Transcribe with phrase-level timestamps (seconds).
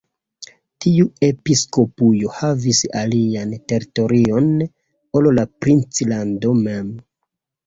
[0.85, 4.49] Tiu episkopujo havis alian teritorion
[5.21, 6.91] ol la princlando mem.